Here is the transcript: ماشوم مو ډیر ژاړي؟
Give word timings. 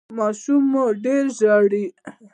ماشوم 0.17 0.63
مو 0.71 0.83
ډیر 1.03 1.23
ژاړي؟ 1.39 1.85